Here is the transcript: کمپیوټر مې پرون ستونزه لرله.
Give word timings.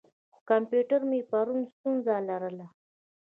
کمپیوټر 0.49 1.01
مې 1.09 1.19
پرون 1.29 1.59
ستونزه 1.71 2.13
لرله. 2.29 2.67